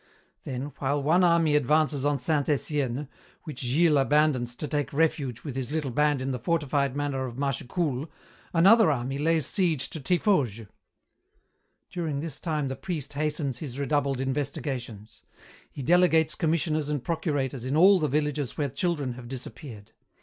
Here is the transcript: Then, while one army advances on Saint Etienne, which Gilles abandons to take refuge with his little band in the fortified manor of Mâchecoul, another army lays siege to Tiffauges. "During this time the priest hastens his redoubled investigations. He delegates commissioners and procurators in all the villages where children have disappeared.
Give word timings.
Then, 0.45 0.71
while 0.79 1.03
one 1.03 1.23
army 1.23 1.55
advances 1.55 2.05
on 2.05 2.17
Saint 2.17 2.49
Etienne, 2.49 3.07
which 3.43 3.59
Gilles 3.59 3.99
abandons 4.01 4.55
to 4.55 4.67
take 4.67 4.91
refuge 4.91 5.43
with 5.43 5.55
his 5.55 5.69
little 5.71 5.91
band 5.91 6.23
in 6.23 6.31
the 6.31 6.39
fortified 6.39 6.95
manor 6.95 7.27
of 7.27 7.35
Mâchecoul, 7.35 8.09
another 8.51 8.89
army 8.89 9.19
lays 9.19 9.45
siege 9.45 9.91
to 9.91 9.99
Tiffauges. 10.01 10.65
"During 11.91 12.19
this 12.19 12.39
time 12.39 12.67
the 12.67 12.75
priest 12.75 13.13
hastens 13.13 13.59
his 13.59 13.77
redoubled 13.77 14.19
investigations. 14.19 15.21
He 15.69 15.83
delegates 15.83 16.33
commissioners 16.33 16.89
and 16.89 17.03
procurators 17.03 17.63
in 17.63 17.77
all 17.77 17.99
the 17.99 18.07
villages 18.07 18.57
where 18.57 18.69
children 18.69 19.13
have 19.13 19.27
disappeared. 19.27 19.91